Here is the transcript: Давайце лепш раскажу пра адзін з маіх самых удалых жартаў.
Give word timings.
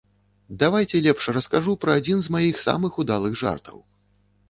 Давайце 0.63 1.01
лепш 1.09 1.27
раскажу 1.37 1.77
пра 1.87 1.99
адзін 2.03 2.19
з 2.29 2.35
маіх 2.39 2.65
самых 2.67 3.01
удалых 3.07 3.41
жартаў. 3.47 3.77